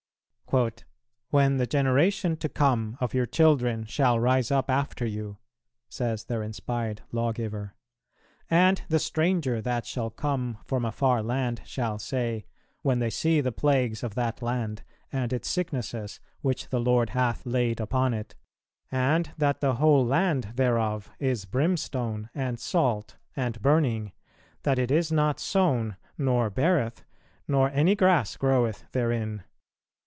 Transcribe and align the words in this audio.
"When 1.29 1.55
the 1.55 1.65
generation 1.65 2.35
to 2.35 2.49
come 2.49 2.97
of 2.99 3.13
your 3.13 3.25
children 3.25 3.85
shall 3.85 4.19
rise 4.19 4.51
up 4.51 4.69
after 4.69 5.05
you," 5.05 5.37
says 5.87 6.25
their 6.25 6.43
inspired 6.43 7.03
lawgiver, 7.13 7.75
"and 8.49 8.81
the 8.89 8.99
stranger 8.99 9.61
that 9.61 9.85
shall 9.85 10.09
come 10.09 10.57
from 10.65 10.83
a 10.83 10.91
far 10.91 11.23
land 11.23 11.61
shall 11.63 11.97
say, 11.99 12.43
when 12.81 12.99
they 12.99 13.09
see 13.09 13.39
the 13.39 13.53
plagues 13.53 14.03
of 14.03 14.15
that 14.15 14.41
land, 14.41 14.83
and 15.09 15.31
its 15.31 15.47
sicknesses 15.49 16.19
which 16.41 16.67
the 16.67 16.81
Lord 16.81 17.11
hath 17.11 17.45
laid 17.45 17.79
upon 17.79 18.13
it; 18.13 18.35
and 18.91 19.31
that 19.37 19.61
the 19.61 19.75
whole 19.75 20.05
land 20.05 20.51
thereof 20.55 21.09
is 21.17 21.45
brimstone, 21.45 22.29
and 22.35 22.59
salt, 22.59 23.15
and 23.37 23.61
burning, 23.61 24.11
that 24.63 24.77
it 24.77 24.91
is 24.91 25.13
not 25.13 25.39
sown, 25.39 25.95
nor 26.17 26.49
beareth, 26.49 27.05
nor 27.47 27.69
any 27.69 27.95
grass 27.95 28.35
groweth 28.35 28.83
therein 28.91 29.43